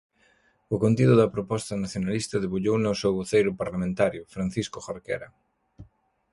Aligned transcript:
O 0.73 0.75
contido 0.83 1.13
da 1.17 1.31
proposta 1.35 1.73
nacionalista 1.83 2.35
debullouna 2.43 2.93
o 2.95 2.99
seu 3.01 3.11
voceiro 3.19 3.51
parlamentario, 3.61 4.29
Francisco 4.33 4.77
Jorquera. 4.85 5.29